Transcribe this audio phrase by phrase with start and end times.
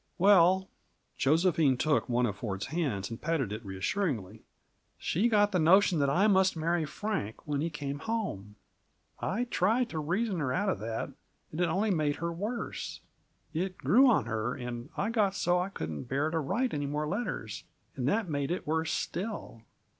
[0.17, 0.67] "Well,"
[1.15, 4.41] Josephine took one of Ford's hand and patted it reassuringly,
[4.97, 8.55] "she got the notion that I must marry Frank, when he came home.
[9.19, 11.11] I tried to reason her out of that,
[11.51, 13.01] and it only made her worse.
[13.53, 17.07] It grew on her, and I got so I couldn't bear to write any more
[17.07, 17.63] letters,
[17.95, 19.61] and that made it worse still.